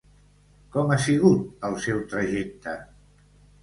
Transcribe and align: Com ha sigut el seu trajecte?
Com 0.77 0.93
ha 0.95 0.97
sigut 1.05 1.69
el 1.71 1.79
seu 1.87 2.03
trajecte? 2.17 2.79